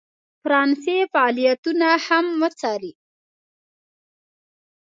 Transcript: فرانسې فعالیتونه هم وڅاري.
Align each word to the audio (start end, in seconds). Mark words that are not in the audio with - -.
فرانسې 0.43 0.97
فعالیتونه 1.13 1.89
هم 2.05 2.25
وڅاري. 2.41 2.91